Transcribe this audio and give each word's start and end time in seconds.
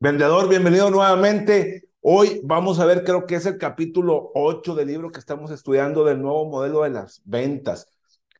Vendedor, 0.00 0.48
bienvenido 0.48 0.90
nuevamente. 0.90 1.88
Hoy 2.00 2.40
vamos 2.44 2.78
a 2.78 2.86
ver, 2.86 3.02
creo 3.02 3.26
que 3.26 3.34
es 3.34 3.46
el 3.46 3.58
capítulo 3.58 4.30
8 4.34 4.76
del 4.76 4.86
libro 4.86 5.10
que 5.10 5.18
estamos 5.18 5.50
estudiando 5.50 6.04
del 6.04 6.22
nuevo 6.22 6.48
modelo 6.48 6.82
de 6.82 6.90
las 6.90 7.20
ventas. 7.24 7.88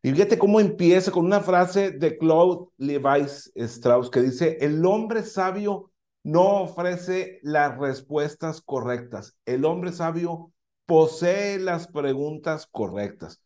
Y 0.00 0.12
fíjate 0.12 0.38
cómo 0.38 0.60
empieza 0.60 1.10
con 1.10 1.26
una 1.26 1.40
frase 1.40 1.90
de 1.90 2.16
Claude 2.16 2.68
Levi 2.76 3.26
Strauss 3.56 4.08
que 4.08 4.22
dice, 4.22 4.58
el 4.60 4.86
hombre 4.86 5.24
sabio 5.24 5.90
no 6.22 6.62
ofrece 6.62 7.40
las 7.42 7.76
respuestas 7.76 8.60
correctas. 8.60 9.36
El 9.44 9.64
hombre 9.64 9.90
sabio 9.90 10.52
posee 10.86 11.58
las 11.58 11.88
preguntas 11.88 12.68
correctas. 12.70 13.42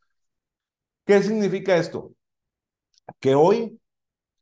¿Qué 1.07 1.23
significa 1.23 1.79
esto? 1.79 2.13
Que 3.21 3.35
hoy 3.35 3.81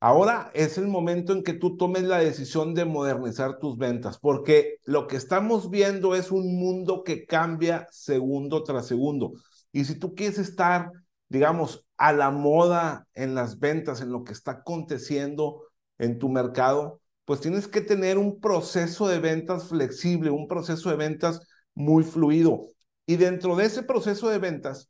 Ahora 0.03 0.51
es 0.55 0.79
el 0.79 0.89
momento 0.89 1.35
en 1.35 1.43
que 1.43 1.53
tú 1.53 1.77
tomes 1.77 2.05
la 2.05 2.19
decisión 2.19 2.75
de 2.75 2.87
modernizar 2.87 3.59
tus 3.59 3.77
ventas, 3.77 4.19
porque 4.19 4.79
lo 4.84 5.07
que 5.07 5.16
estamos 5.16 5.69
viendo 5.69 6.15
es 6.15 6.30
un 6.30 6.59
mundo 6.59 7.05
que 7.05 7.27
cambia 7.27 7.87
segundo 7.91 8.65
tras 8.65 8.87
segundo. 8.87 9.33
Y 9.73 9.84
si 9.84 9.98
tú 9.98 10.15
quieres 10.15 10.38
estar, 10.38 10.91
digamos, 11.29 11.87
a 11.98 12.15
la 12.15 12.30
moda 12.30 13.07
en 13.12 13.34
las 13.34 13.59
ventas, 13.59 14.01
en 14.01 14.10
lo 14.10 14.24
que 14.24 14.33
está 14.33 14.52
aconteciendo 14.52 15.65
en 15.98 16.19
tu 16.19 16.30
mercado, 16.30 17.01
pues 17.27 17.41
tienes 17.41 17.69
que 17.69 17.82
tener 17.82 18.16
un 18.16 18.41
proceso 18.41 19.07
de 19.07 19.19
ventas 19.19 19.69
flexible, 19.69 20.30
un 20.30 20.48
proceso 20.48 20.88
de 20.88 20.96
ventas 20.96 21.41
muy 21.74 22.05
fluido. 22.05 22.69
Y 23.05 23.16
dentro 23.16 23.55
de 23.55 23.66
ese 23.66 23.82
proceso 23.82 24.30
de 24.30 24.38
ventas, 24.38 24.88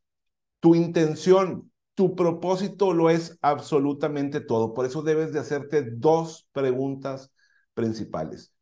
tu 0.61 0.77
intención, 0.77 1.70
tu 2.01 2.17
propósito 2.17 2.95
lo 2.95 3.11
es 3.11 3.37
absolutamente 3.43 4.41
todo. 4.41 4.73
Por 4.73 4.87
eso 4.87 5.03
debes 5.03 5.35
de 5.35 5.39
hacerte 5.39 5.83
dos 5.83 6.49
preguntas 6.51 7.31
principales. 7.75 8.55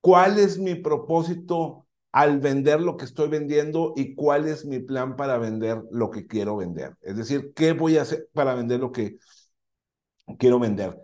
¿Cuál 0.00 0.38
es 0.38 0.60
mi 0.60 0.76
propósito 0.76 1.88
al 2.12 2.38
vender 2.38 2.80
lo 2.80 2.96
que 2.96 3.04
estoy 3.04 3.28
vendiendo 3.28 3.94
y 3.96 4.14
cuál 4.14 4.46
es 4.46 4.64
mi 4.64 4.78
plan 4.78 5.16
para 5.16 5.38
vender 5.38 5.82
lo 5.90 6.12
que 6.12 6.28
quiero 6.28 6.56
vender? 6.56 6.94
Es 7.00 7.16
decir, 7.16 7.52
¿qué 7.56 7.72
voy 7.72 7.98
a 7.98 8.02
hacer 8.02 8.28
para 8.32 8.54
vender 8.54 8.78
lo 8.78 8.92
que 8.92 9.16
quiero 10.38 10.60
vender? 10.60 10.96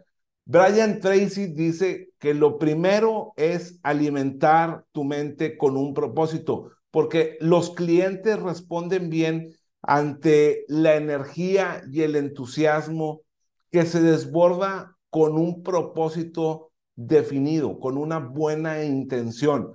Brian 0.44 1.00
Tracy 1.00 1.48
dice 1.48 2.12
que 2.20 2.34
lo 2.34 2.56
primero 2.56 3.32
es 3.34 3.80
alimentar 3.82 4.84
tu 4.92 5.02
mente 5.02 5.58
con 5.58 5.76
un 5.76 5.92
propósito, 5.92 6.70
porque 6.92 7.36
los 7.40 7.70
clientes 7.70 8.40
responden 8.40 9.10
bien 9.10 9.56
ante 9.82 10.64
la 10.68 10.96
energía 10.96 11.82
y 11.90 12.02
el 12.02 12.16
entusiasmo 12.16 13.22
que 13.70 13.86
se 13.86 14.00
desborda 14.00 14.96
con 15.08 15.36
un 15.36 15.62
propósito 15.62 16.72
definido, 16.96 17.80
con 17.80 17.96
una 17.96 18.18
buena 18.18 18.84
intención. 18.84 19.74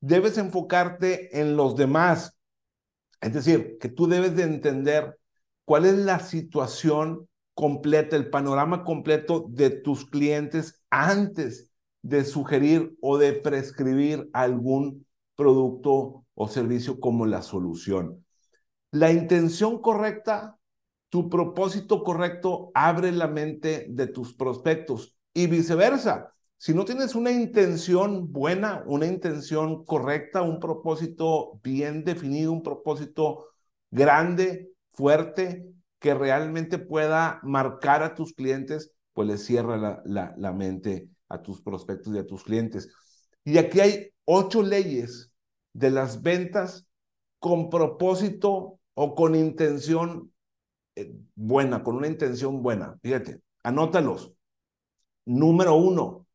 Debes 0.00 0.38
enfocarte 0.38 1.40
en 1.40 1.56
los 1.56 1.76
demás. 1.76 2.36
Es 3.20 3.34
decir, 3.34 3.76
que 3.80 3.88
tú 3.88 4.08
debes 4.08 4.34
de 4.34 4.44
entender 4.44 5.18
cuál 5.64 5.84
es 5.84 5.96
la 5.96 6.18
situación 6.18 7.28
completa, 7.54 8.16
el 8.16 8.30
panorama 8.30 8.84
completo 8.84 9.46
de 9.48 9.70
tus 9.70 10.06
clientes 10.06 10.82
antes 10.90 11.70
de 12.02 12.24
sugerir 12.24 12.96
o 13.00 13.18
de 13.18 13.32
prescribir 13.34 14.28
algún 14.32 15.06
producto 15.36 16.24
o 16.34 16.48
servicio 16.48 16.98
como 16.98 17.26
la 17.26 17.42
solución. 17.42 18.24
La 18.92 19.10
intención 19.10 19.80
correcta, 19.80 20.58
tu 21.08 21.30
propósito 21.30 22.04
correcto 22.04 22.70
abre 22.74 23.10
la 23.10 23.26
mente 23.26 23.86
de 23.88 24.06
tus 24.06 24.34
prospectos 24.34 25.16
y 25.32 25.46
viceversa. 25.46 26.34
Si 26.58 26.74
no 26.74 26.84
tienes 26.84 27.14
una 27.14 27.30
intención 27.32 28.30
buena, 28.30 28.84
una 28.86 29.06
intención 29.06 29.86
correcta, 29.86 30.42
un 30.42 30.60
propósito 30.60 31.58
bien 31.62 32.04
definido, 32.04 32.52
un 32.52 32.62
propósito 32.62 33.46
grande, 33.90 34.70
fuerte, 34.90 35.66
que 35.98 36.12
realmente 36.12 36.78
pueda 36.78 37.40
marcar 37.42 38.02
a 38.02 38.14
tus 38.14 38.34
clientes, 38.34 38.92
pues 39.14 39.26
le 39.26 39.38
cierra 39.38 39.78
la, 39.78 40.02
la, 40.04 40.34
la 40.36 40.52
mente 40.52 41.08
a 41.30 41.40
tus 41.40 41.62
prospectos 41.62 42.14
y 42.14 42.18
a 42.18 42.26
tus 42.26 42.44
clientes. 42.44 42.90
Y 43.42 43.56
aquí 43.56 43.80
hay 43.80 44.10
ocho 44.26 44.62
leyes 44.62 45.32
de 45.72 45.90
las 45.90 46.20
ventas 46.20 46.86
con 47.38 47.70
propósito 47.70 48.80
o 48.94 49.14
con 49.14 49.34
intención 49.34 50.32
eh, 50.96 51.14
buena, 51.34 51.82
con 51.82 51.96
una 51.96 52.06
intención 52.06 52.62
buena. 52.62 52.98
Fíjate, 53.02 53.40
anótalos. 53.62 54.32
Número 55.24 55.74
uno, 55.74 56.26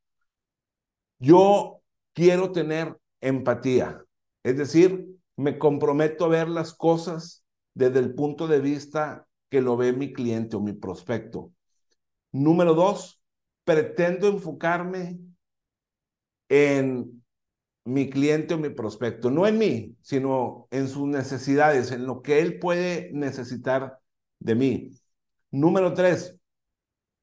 yo 1.20 1.82
quiero 2.14 2.52
tener 2.52 2.98
empatía. 3.22 4.04
Es 4.44 4.58
decir, 4.58 5.08
me 5.36 5.58
comprometo 5.58 6.26
a 6.26 6.30
ver 6.30 6.48
las 6.48 6.74
cosas 6.74 7.44
desde 7.74 8.00
el 8.00 8.16
punto 8.16 8.48
de 8.48 8.60
vista 8.60 9.28
que 9.50 9.62
lo 9.62 9.78
ve 9.78 9.94
mi 9.94 10.14
cliente 10.14 10.56
o 10.56 10.62
mi 10.62 10.74
prospecto. 10.74 11.52
Número 12.32 12.74
dos, 12.74 13.22
pretendo 13.64 14.28
enfocarme 14.28 15.20
en 16.50 17.24
mi 17.88 18.10
cliente 18.10 18.54
o 18.54 18.58
mi 18.58 18.70
prospecto, 18.70 19.32
no 19.32 19.48
en 19.48 19.58
mí, 19.58 19.96
sino 20.02 20.68
en 20.72 20.90
sus 20.90 21.08
necesidades, 21.08 21.94
en 21.94 22.06
lo 22.06 22.22
que 22.22 22.42
él 22.42 22.60
puede 22.60 23.10
necesitar 23.14 24.00
de 24.40 24.56
mí. 24.56 24.92
Número 25.52 25.94
tres, 25.94 26.36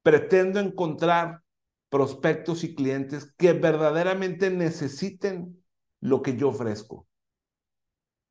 pretendo 0.02 0.60
encontrar 0.60 1.42
prospectos 1.90 2.64
y 2.64 2.74
clientes 2.74 3.30
que 3.36 3.52
verdaderamente 3.52 4.50
necesiten 4.50 5.62
lo 6.00 6.22
que 6.22 6.34
yo 6.34 6.48
ofrezco. 6.48 7.06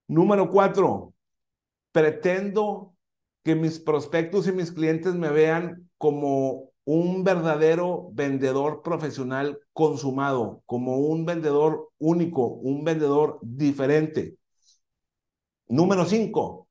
Número 0.08 0.50
cuatro, 0.50 1.14
pretendo 1.92 2.96
que 3.44 3.54
mis 3.54 3.80
prospectos 3.80 4.48
y 4.48 4.54
mis 4.54 4.72
clientes 4.72 5.14
me 5.14 5.30
vean 5.30 5.88
como 6.00 6.72
un 6.86 7.24
verdadero 7.24 8.10
vendedor 8.14 8.82
profesional 8.82 9.60
consumado, 9.72 10.62
como 10.66 10.98
un 10.98 11.26
vendedor 11.26 11.90
único, 11.98 12.48
un 12.48 12.84
vendedor 12.84 13.40
diferente. 13.42 14.38
Número 15.68 16.06
cinco, 16.06 16.68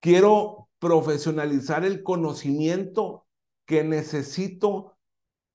quiero 0.00 0.68
profesionalizar 0.78 1.84
el 1.84 2.02
conocimiento 2.02 3.26
que 3.66 3.84
necesito 3.84 4.96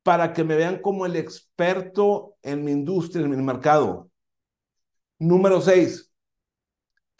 para 0.04 0.34
que 0.34 0.44
me 0.44 0.56
vean 0.56 0.82
como 0.82 1.06
el 1.06 1.16
experto 1.16 2.36
en 2.42 2.64
mi 2.64 2.72
industria, 2.72 3.24
en 3.24 3.32
mi 3.32 3.42
mercado. 3.42 4.10
Número 5.18 5.62
seis, 5.62 6.13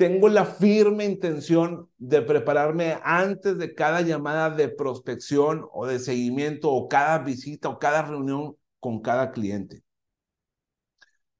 tengo 0.04 0.28
la 0.28 0.44
firme 0.44 1.06
intención 1.06 1.90
de 1.98 2.22
prepararme 2.22 3.00
antes 3.06 3.58
de 3.58 3.74
cada 3.74 4.02
llamada 4.02 4.50
de 4.50 4.68
prospección 4.68 5.66
o 5.72 5.86
de 5.86 5.98
seguimiento 5.98 6.70
o 6.74 6.90
cada 6.90 7.20
visita 7.20 7.70
o 7.70 7.80
cada 7.80 8.02
reunión 8.02 8.58
con 8.82 9.02
cada 9.02 9.32
cliente. 9.32 9.82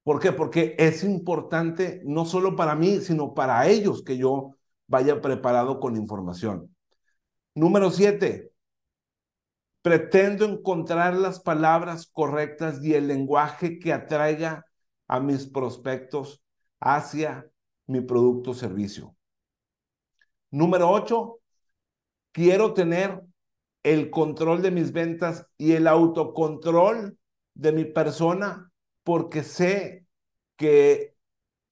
¿Por 0.04 0.22
qué? 0.22 0.32
Porque 0.32 0.78
es 0.80 1.04
importante 1.04 2.02
no 2.06 2.24
solo 2.24 2.56
para 2.56 2.74
mí, 2.74 3.02
sino 3.02 3.34
para 3.34 3.68
ellos 3.68 4.02
que 4.02 4.16
yo 4.16 4.56
vaya 4.88 5.20
preparado 5.20 5.82
con 5.82 5.98
información. 5.98 6.74
Número 7.56 7.92
siete, 7.92 8.54
pretendo 9.82 10.46
encontrar 10.46 11.16
las 11.16 11.42
palabras 11.42 12.08
correctas 12.08 12.82
y 12.82 12.94
el 12.94 13.10
lenguaje 13.10 13.78
que 13.78 13.92
atraiga 13.92 14.66
a 15.10 15.20
mis 15.20 15.48
prospectos 15.48 16.42
hacia 16.80 17.50
mi 17.88 18.02
producto 18.02 18.52
o 18.52 18.54
servicio. 18.54 19.16
Número 20.52 20.90
ocho, 20.90 21.40
quiero 22.32 22.74
tener 22.74 23.22
el 23.84 24.10
control 24.10 24.62
de 24.62 24.72
mis 24.72 24.92
ventas 24.92 25.46
y 25.58 25.74
el 25.74 25.88
autocontrol 25.88 27.18
de 27.54 27.72
mi 27.72 27.86
persona 27.86 28.72
porque 29.04 29.44
sé 29.44 30.06
que 30.56 31.16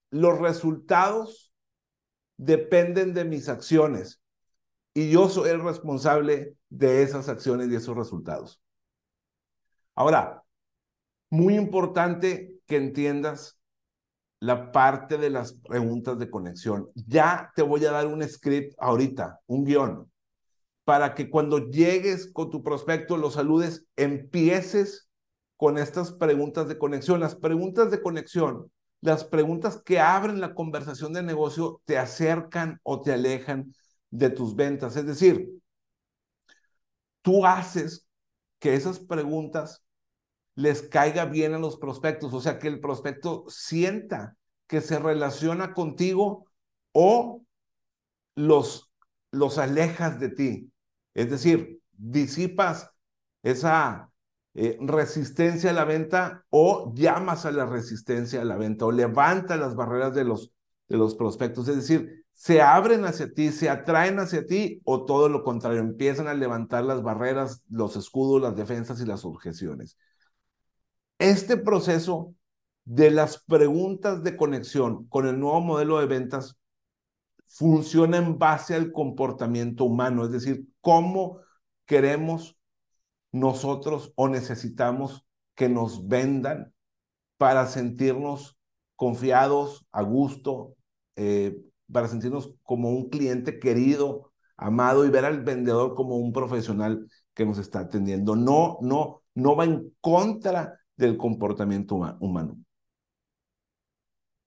los 0.10 0.40
resultados 0.40 1.54
dependen 2.38 3.14
de 3.14 3.24
mis 3.24 3.48
acciones 3.48 4.22
y 4.94 5.10
yo 5.10 5.30
soy 5.30 5.52
el 5.52 5.64
responsable 5.64 6.58
de 6.70 7.04
esas 7.04 7.30
acciones 7.30 7.70
y 7.70 7.76
esos 7.76 7.96
resultados. 7.96 8.62
Ahora, 9.96 10.44
muy 11.30 11.56
importante 11.56 12.60
que 12.66 12.76
entiendas 12.76 13.61
la 14.42 14.72
parte 14.72 15.18
de 15.18 15.30
las 15.30 15.54
preguntas 15.54 16.18
de 16.18 16.30
conexión. 16.30 16.90
Ya 16.96 17.52
te 17.56 17.62
voy 17.62 17.86
a 17.86 17.92
dar 17.92 18.08
un 18.08 18.28
script 18.28 18.74
ahorita, 18.80 19.40
un 19.46 19.64
guion, 19.64 20.12
para 20.84 21.14
que 21.14 21.30
cuando 21.30 21.70
llegues 21.70 22.32
con 22.34 22.50
tu 22.50 22.64
prospecto, 22.64 23.18
lo 23.18 23.30
saludes, 23.30 23.86
empieces 23.96 25.08
con 25.58 25.78
estas 25.78 26.12
preguntas 26.12 26.68
de 26.68 26.80
conexión. 26.80 27.20
Las 27.20 27.36
preguntas 27.36 27.92
de 27.92 28.02
conexión, 28.02 28.72
las 29.00 29.24
preguntas 29.24 29.80
que 29.86 30.00
abren 30.00 30.42
la 30.42 30.56
conversación 30.56 31.14
de 31.14 31.22
negocio, 31.22 31.80
te 31.86 32.00
acercan 32.00 32.80
o 32.82 33.02
te 33.02 33.14
alejan 33.14 33.72
de 34.10 34.32
tus 34.32 34.56
ventas. 34.56 34.96
Es 34.96 35.06
decir, 35.06 35.52
tú 37.22 37.46
haces 37.46 38.08
que 38.58 38.74
esas 38.74 39.00
preguntas 39.00 39.84
les 40.56 40.82
caiga 40.84 41.26
bien 41.26 41.54
a 41.54 41.60
los 41.60 41.78
prospectos, 41.78 42.34
o 42.34 42.42
sea, 42.42 42.60
que 42.60 42.68
el 42.68 42.80
prospecto 42.80 43.46
sienta 43.48 44.38
que 44.68 44.82
se 44.82 45.00
relaciona 45.00 45.74
contigo 45.74 46.46
o 46.94 47.44
los, 48.36 48.92
los 49.32 49.58
alejas 49.58 50.20
de 50.20 50.30
ti. 50.30 50.72
Es 51.14 51.30
decir, 51.30 51.82
disipas 51.92 52.90
esa 53.44 54.10
eh, 54.54 54.78
resistencia 54.82 55.70
a 55.70 55.74
la 55.74 55.86
venta 55.86 56.46
o 56.50 56.94
llamas 56.94 57.46
a 57.46 57.52
la 57.52 57.66
resistencia 57.66 58.42
a 58.42 58.46
la 58.46 58.58
venta 58.58 58.86
o 58.86 58.92
levanta 58.92 59.56
las 59.58 59.76
barreras 59.76 60.14
de 60.14 60.26
los, 60.26 60.52
de 60.88 60.98
los 60.98 61.16
prospectos. 61.16 61.68
Es 61.68 61.76
decir, 61.78 62.26
se 62.34 62.62
abren 62.62 63.06
hacia 63.06 63.32
ti, 63.34 63.52
se 63.52 63.70
atraen 63.70 64.20
hacia 64.20 64.46
ti 64.46 64.82
o 64.84 65.06
todo 65.06 65.30
lo 65.30 65.44
contrario, 65.44 65.80
empiezan 65.82 66.28
a 66.28 66.34
levantar 66.34 66.84
las 66.84 67.04
barreras, 67.04 67.64
los 67.70 67.96
escudos, 67.96 68.42
las 68.42 68.56
defensas 68.56 69.00
y 69.02 69.06
las 69.06 69.26
objeciones. 69.26 69.98
Este 71.22 71.56
proceso 71.56 72.34
de 72.84 73.12
las 73.12 73.44
preguntas 73.44 74.24
de 74.24 74.36
conexión 74.36 75.06
con 75.08 75.28
el 75.28 75.40
nuevo 75.40 75.62
modelo 75.62 76.00
de 76.00 76.08
ventas 76.08 76.58
funciona 77.46 78.18
en 78.18 78.40
base 78.40 78.74
al 78.74 78.92
comportamiento 78.92 79.84
humano, 79.84 80.26
es 80.26 80.32
decir, 80.32 80.68
cómo 80.82 81.38
queremos 81.86 82.58
nosotros 83.32 84.12
o 84.16 84.30
necesitamos 84.30 85.24
que 85.54 85.70
nos 85.70 86.08
vendan 86.08 86.74
para 87.38 87.68
sentirnos 87.68 88.58
confiados, 88.96 89.86
a 89.92 90.02
gusto, 90.02 90.76
eh, 91.18 91.56
para 91.92 92.08
sentirnos 92.08 92.52
como 92.64 92.90
un 92.90 93.10
cliente 93.10 93.60
querido, 93.60 94.34
amado 94.58 95.06
y 95.06 95.12
ver 95.12 95.26
al 95.26 95.44
vendedor 95.44 95.94
como 95.94 96.18
un 96.18 96.34
profesional 96.34 97.08
que 97.36 97.46
nos 97.46 97.60
está 97.60 97.82
atendiendo. 97.82 98.36
No, 98.36 98.80
no, 98.82 99.22
no 99.36 99.56
va 99.56 99.66
en 99.66 99.96
contra 100.02 100.81
del 101.02 101.18
comportamiento 101.18 101.96
humano. 101.96 102.58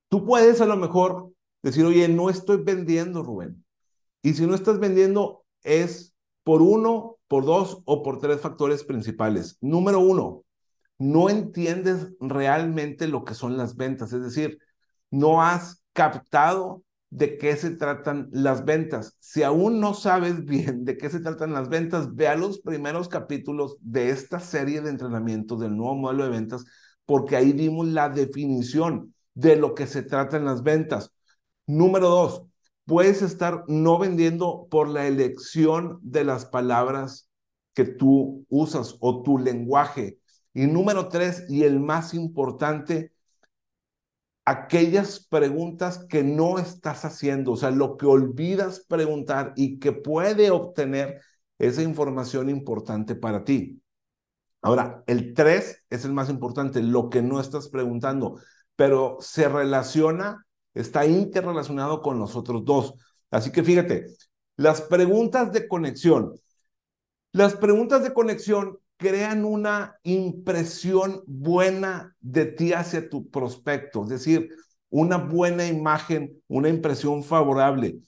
Tú 0.09 0.25
puedes 0.25 0.61
a 0.61 0.67
lo 0.67 0.77
mejor 0.77 1.33
decir, 1.62 1.85
oye, 1.85 2.09
no 2.09 2.31
estoy 2.31 2.59
vendiendo, 2.62 3.23
Rubén. 3.23 3.65
Y 4.23 4.35
si 4.35 4.47
no 4.47 4.55
estás 4.55 4.79
vendiendo 4.79 5.45
es 5.62 6.15
por 6.45 6.62
uno, 6.62 7.19
por 7.27 7.45
dos 7.45 7.83
o 7.85 8.03
por 8.03 8.21
tres 8.21 8.41
factores 8.41 8.85
principales. 8.85 9.59
Número 9.61 10.01
uno, 10.01 10.45
no 10.99 11.29
entiendes 11.29 12.12
realmente 12.21 13.09
lo 13.09 13.25
que 13.25 13.35
son 13.35 13.56
las 13.56 13.77
ventas, 13.77 14.12
es 14.12 14.23
decir, 14.23 14.59
no 15.11 15.43
has 15.43 15.83
captado 15.93 16.83
de 17.15 17.39
qué 17.39 17.55
se 17.55 17.71
tratan 17.71 18.29
las 18.33 18.65
ventas. 18.65 19.17
Si 19.21 19.45
aún 19.45 19.79
no 19.79 19.95
sabes 19.95 20.45
bien 20.45 20.85
de 20.85 20.97
qué 20.97 21.09
se 21.09 21.21
tratan 21.21 21.53
las 21.53 21.69
ventas, 21.69 22.13
vea 22.17 22.35
los 22.35 22.59
primeros 22.59 23.09
capítulos 23.09 23.77
de 23.81 24.11
esta 24.11 24.41
serie 24.41 24.81
de 24.81 24.91
entrenamientos 24.91 25.61
del 25.61 25.77
nuevo 25.77 25.95
modelo 25.95 26.25
de 26.25 26.31
ventas, 26.31 26.65
porque 27.07 27.37
ahí 27.37 27.53
dimos 27.53 27.87
la 27.87 28.09
definición 28.09 29.15
de 29.33 29.55
lo 29.55 29.77
que 29.77 29.87
se 29.87 30.03
trata 30.03 30.39
en 30.39 30.45
las 30.45 30.65
ventas. 30.65 31.13
Número 31.69 32.09
dos, 32.09 32.47
puedes 32.85 33.23
estar 33.23 33.63
no 33.69 33.97
vendiendo 33.97 34.67
por 34.69 34.89
la 34.89 35.07
elección 35.07 36.01
de 36.03 36.25
las 36.25 36.47
palabras 36.47 37.31
que 37.75 37.85
tú 37.85 38.45
usas 38.49 38.97
o 38.99 39.23
tu 39.23 39.39
lenguaje. 39.39 40.19
Y 40.53 40.67
número 40.67 41.09
tres, 41.09 41.45
y 41.49 41.63
el 41.63 41.79
más 41.79 42.13
importante, 42.13 43.13
aquellas 44.44 45.26
preguntas 45.26 46.05
que 46.08 46.23
no 46.23 46.58
estás 46.58 47.05
haciendo, 47.05 47.52
o 47.52 47.56
sea, 47.56 47.70
lo 47.70 47.96
que 47.96 48.06
olvidas 48.06 48.85
preguntar 48.88 49.52
y 49.56 49.79
que 49.79 49.93
puede 49.93 50.50
obtener 50.50 51.20
esa 51.58 51.82
información 51.82 52.50
importante 52.50 53.14
para 53.14 53.44
ti. 53.44 53.81
Ahora, 54.61 55.02
el 55.06 55.35
tres 55.35 55.85
es 55.91 56.05
el 56.05 56.12
más 56.12 56.31
importante, 56.31 56.82
lo 56.82 57.11
que 57.11 57.23
no 57.23 57.41
estás 57.41 57.69
preguntando, 57.69 58.38
pero 58.76 59.19
se 59.20 59.49
relaciona 59.49 60.44
está 60.75 61.06
interrelacionado 61.06 62.02
con 62.02 62.19
los 62.19 62.37
otros 62.37 62.64
dos. 62.64 62.94
Así 63.31 63.50
que 63.50 63.62
fíjate, 63.62 64.06
las 64.56 64.82
preguntas 64.82 65.52
de 65.52 65.67
conexión. 65.69 66.35
Las 67.32 67.55
preguntas 67.56 68.02
de 68.02 68.12
conexión 68.12 68.79
crean 68.96 69.44
una 69.44 69.99
impresión 70.02 71.23
buena 71.26 72.14
de 72.20 72.46
ti 72.46 72.73
hacia 72.73 73.08
tu 73.08 73.29
prospecto, 73.31 74.05
es 74.05 74.11
decir, 74.11 74.50
una 74.91 75.17
buena 75.17 75.67
imagen, 75.67 76.41
una 76.46 76.69
impresión 76.69 77.25
favorable. 77.25 77.99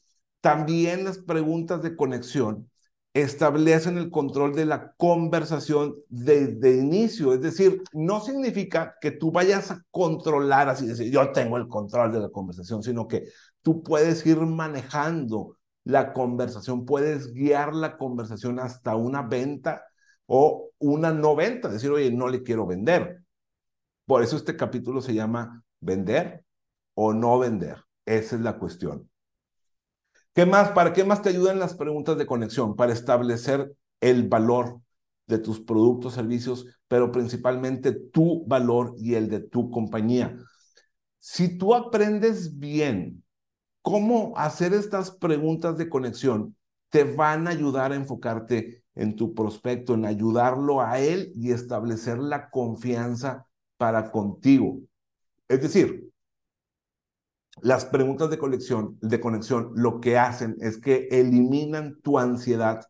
También 0.41 1.05
las 1.05 1.19
preguntas 1.19 1.83
de 1.83 1.97
conexión 1.97 2.71
establecen 3.13 3.97
el 3.99 4.11
control 4.11 4.55
de 4.55 4.67
la 4.67 4.93
conversación 4.97 5.97
desde 6.09 6.77
inicio. 6.77 7.33
Es 7.33 7.41
decir, 7.41 7.83
no 7.93 8.21
significa 8.21 8.95
que 9.01 9.11
tú 9.11 9.33
vayas 9.33 9.71
a 9.71 9.83
controlar 9.91 10.69
así, 10.69 10.87
decir, 10.87 11.11
yo 11.11 11.33
tengo 11.33 11.57
el 11.57 11.67
control 11.67 12.13
de 12.13 12.21
la 12.21 12.29
conversación, 12.29 12.83
sino 12.83 13.09
que 13.09 13.25
tú 13.63 13.83
puedes 13.83 14.25
ir 14.27 14.39
manejando 14.39 15.57
la 15.85 16.13
conversación, 16.13 16.85
puedes 16.85 17.33
guiar 17.33 17.75
la 17.75 17.97
conversación 17.97 18.59
hasta 18.61 18.97
una 18.97 19.23
venta 19.23 19.83
o 20.27 20.71
una 20.79 21.13
no 21.13 21.35
venta, 21.37 21.69
decir, 21.69 21.91
oye, 21.91 22.11
no 22.11 22.29
le 22.29 22.43
quiero 22.43 22.67
vender. 22.67 23.23
Por 24.05 24.23
eso 24.23 24.37
este 24.37 24.57
capítulo 24.57 25.01
se 25.01 25.15
llama 25.15 25.65
vender 25.81 26.45
o 26.95 27.13
no 27.13 27.39
vender. 27.39 27.85
Esa 28.05 28.37
es 28.37 28.43
la 28.43 28.59
cuestión. 28.59 29.11
¿Qué 30.35 30.47
más? 30.47 30.71
¿Para 30.73 30.93
qué 30.93 31.05
más 31.05 31.23
te 31.23 31.31
ayudan 31.31 31.59
las 31.59 31.75
preguntas 31.75 32.19
de 32.19 32.27
conexión? 32.27 32.77
Para 32.77 32.93
establecer 32.93 33.75
el 34.01 34.29
valor 34.29 34.81
de 35.27 35.39
tus 35.39 35.61
productos, 35.61 36.15
servicios, 36.15 36.67
pero 36.89 37.11
principalmente 37.11 37.93
tu 37.93 38.45
valor 38.47 38.95
y 38.99 39.15
el 39.15 39.29
de 39.29 39.41
tu 39.41 39.71
compañía. 39.71 40.37
Si 41.19 41.59
tú 41.59 41.75
aprendes 41.75 42.59
bien 42.59 43.25
cómo 43.83 44.35
hacer 44.37 44.75
estas 44.75 45.11
preguntas 45.11 45.77
de 45.79 45.89
conexión, 45.89 46.57
te 46.91 47.05
van 47.05 47.49
a 47.49 47.51
ayudar 47.51 47.93
a 47.93 47.97
enfocarte 47.97 48.85
en 48.97 49.15
tu 49.15 49.35
prospecto, 49.35 49.95
en 49.95 50.07
ayudarlo 50.07 50.81
a 50.81 50.99
él 50.99 51.33
y 51.37 51.53
establecer 51.53 52.19
la 52.19 52.51
confianza 52.51 53.47
para 53.77 54.11
contigo. 54.11 54.81
Es 55.49 55.63
decir, 55.63 56.11
las 57.63 57.85
preguntas 57.85 58.31
de 58.31 58.39
conexión, 58.39 58.99
de 59.01 59.21
conexión 59.21 59.73
lo 59.75 60.01
que 60.01 60.19
hacen 60.19 60.57
es 60.61 60.79
que 60.79 61.09
eliminan 61.11 62.01
tu 62.03 62.19
ansiedad 62.19 62.87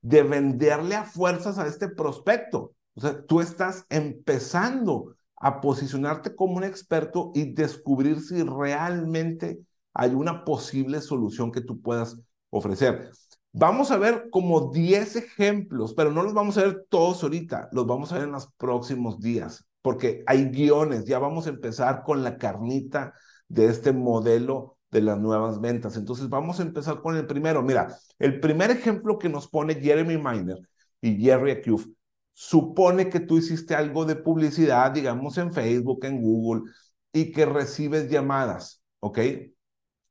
de 0.00 0.22
venderle 0.22 0.94
a 0.94 1.04
fuerzas 1.04 1.58
a 1.58 1.66
este 1.66 1.88
prospecto. 1.88 2.74
O 2.94 3.00
sea, 3.00 3.24
tú 3.26 3.40
estás 3.40 3.84
empezando 3.90 5.16
a 5.36 5.60
posicionarte 5.60 6.34
como 6.34 6.56
un 6.56 6.64
experto 6.64 7.30
y 7.34 7.52
descubrir 7.52 8.20
si 8.20 8.42
realmente 8.42 9.60
hay 9.92 10.14
una 10.14 10.44
posible 10.44 11.00
solución 11.00 11.52
que 11.52 11.60
tú 11.60 11.80
puedas 11.80 12.18
ofrecer. 12.50 13.10
Vamos 13.58 13.90
a 13.90 13.96
ver 13.96 14.28
como 14.28 14.70
10 14.70 15.16
ejemplos, 15.16 15.94
pero 15.94 16.10
no 16.12 16.22
los 16.22 16.34
vamos 16.34 16.58
a 16.58 16.62
ver 16.62 16.84
todos 16.90 17.22
ahorita, 17.22 17.70
los 17.72 17.86
vamos 17.86 18.12
a 18.12 18.16
ver 18.16 18.24
en 18.24 18.32
los 18.32 18.52
próximos 18.58 19.18
días, 19.18 19.66
porque 19.80 20.22
hay 20.26 20.50
guiones, 20.50 21.06
ya 21.06 21.18
vamos 21.18 21.46
a 21.46 21.50
empezar 21.50 22.02
con 22.02 22.22
la 22.22 22.36
carnita 22.36 23.14
de 23.48 23.68
este 23.68 23.94
modelo 23.94 24.76
de 24.90 25.00
las 25.00 25.18
nuevas 25.18 25.58
ventas. 25.58 25.96
Entonces 25.96 26.28
vamos 26.28 26.60
a 26.60 26.64
empezar 26.64 27.00
con 27.00 27.16
el 27.16 27.26
primero. 27.26 27.62
Mira, 27.62 27.96
el 28.18 28.40
primer 28.40 28.70
ejemplo 28.70 29.18
que 29.18 29.30
nos 29.30 29.48
pone 29.48 29.76
Jeremy 29.76 30.18
Miner 30.18 30.58
y 31.00 31.16
Jerry 31.16 31.52
Acuf 31.52 31.86
supone 32.34 33.08
que 33.08 33.20
tú 33.20 33.38
hiciste 33.38 33.74
algo 33.74 34.04
de 34.04 34.16
publicidad, 34.16 34.92
digamos 34.92 35.38
en 35.38 35.54
Facebook, 35.54 36.04
en 36.04 36.20
Google, 36.20 36.70
y 37.10 37.32
que 37.32 37.46
recibes 37.46 38.10
llamadas, 38.10 38.82
¿ok? 39.00 39.18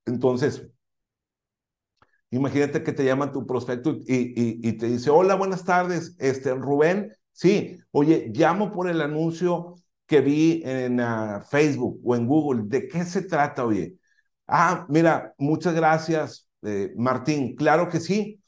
Entonces, 0.07 0.67
imagínate 2.31 2.83
que 2.83 2.93
te 2.93 3.05
llama 3.05 3.31
tu 3.31 3.45
prospecto 3.45 3.97
y, 4.05 4.73
te 4.73 4.87
dice, 4.87 5.09
hola, 5.09 5.35
buenas 5.35 5.63
tardes, 5.63 6.15
este, 6.19 6.53
Rubén, 6.53 7.13
sí, 7.31 7.77
oye, 7.91 8.31
llamo 8.33 8.71
por 8.71 8.89
el 8.89 9.01
anuncio 9.01 9.75
que 10.05 10.21
vi 10.21 10.61
en 10.65 10.99
ah, 10.99 11.41
Facebook 11.49 11.99
o 12.03 12.15
en 12.15 12.27
Google. 12.27 12.63
¿De 12.65 12.87
qué 12.87 13.03
se 13.03 13.23
trata, 13.23 13.65
oye? 13.65 13.97
Ah, 14.47 14.85
mira, 14.89 15.33
muchas 15.37 15.73
gracias, 15.73 16.47
eh, 16.61 16.93
Martín. 16.95 17.55
Claro 17.55 17.89
que 17.89 17.99
sí. 17.99 18.41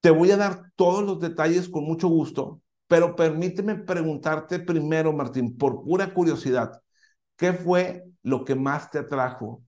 Te 0.00 0.10
voy 0.10 0.30
a 0.30 0.36
dar 0.36 0.72
todos 0.76 1.04
los 1.04 1.20
detalles 1.20 1.68
con 1.68 1.84
mucho 1.84 2.08
gusto, 2.08 2.60
pero 2.86 3.16
permíteme 3.16 3.76
preguntarte 3.76 4.60
primero, 4.60 5.12
Martín, 5.12 5.56
por 5.56 5.82
pura 5.82 6.12
curiosidad, 6.14 6.80
¿qué 7.36 7.52
fue 7.52 8.04
lo 8.22 8.44
que 8.44 8.54
más 8.54 8.90
te 8.90 8.98
atrajo 8.98 9.62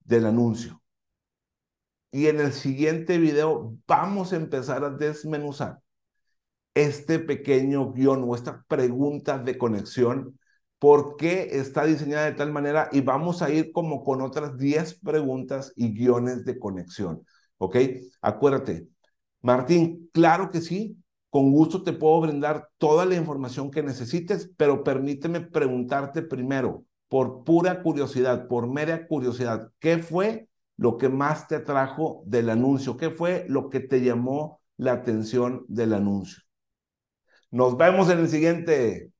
del 0.00 0.26
anuncio? 0.26 0.82
Y 2.10 2.26
en 2.26 2.40
el 2.40 2.52
siguiente 2.52 3.18
video 3.18 3.76
vamos 3.86 4.32
a 4.32 4.36
empezar 4.36 4.84
a 4.84 4.90
desmenuzar 4.90 5.80
este 6.74 7.18
pequeño 7.18 7.92
guion 7.92 8.24
o 8.26 8.34
esta 8.34 8.64
pregunta 8.68 9.38
de 9.38 9.58
conexión, 9.58 10.38
por 10.78 11.16
qué 11.16 11.48
está 11.52 11.84
diseñada 11.84 12.26
de 12.26 12.32
tal 12.32 12.52
manera 12.52 12.88
y 12.92 13.00
vamos 13.00 13.42
a 13.42 13.50
ir 13.50 13.72
como 13.72 14.04
con 14.04 14.22
otras 14.22 14.56
10 14.56 15.00
preguntas 15.00 15.72
y 15.76 15.92
guiones 15.92 16.44
de 16.44 16.58
conexión. 16.58 17.24
¿Ok? 17.58 17.76
Acuérdate, 18.22 18.86
Martín, 19.42 20.08
claro 20.12 20.50
que 20.50 20.60
sí, 20.60 20.96
con 21.30 21.50
gusto 21.50 21.82
te 21.82 21.92
puedo 21.92 22.20
brindar 22.20 22.68
toda 22.78 23.04
la 23.04 23.16
información 23.16 23.70
que 23.70 23.82
necesites, 23.82 24.50
pero 24.56 24.84
permíteme 24.84 25.40
preguntarte 25.40 26.22
primero, 26.22 26.84
por 27.08 27.44
pura 27.44 27.82
curiosidad, 27.82 28.46
por 28.46 28.68
mera 28.68 29.06
curiosidad, 29.08 29.70
¿qué 29.80 29.98
fue 29.98 30.47
lo 30.78 30.96
que 30.96 31.10
más 31.10 31.48
te 31.48 31.56
atrajo 31.56 32.22
del 32.24 32.48
anuncio? 32.48 32.96
¿Qué 32.96 33.10
fue 33.10 33.44
lo 33.48 33.68
que 33.68 33.80
te 33.80 34.00
llamó 34.00 34.62
la 34.78 34.92
atención 34.92 35.66
del 35.68 35.92
anuncio? 35.92 36.42
Nos 37.50 37.76
vemos 37.76 38.10
en 38.10 38.20
el 38.20 38.28
siguiente 38.28 39.12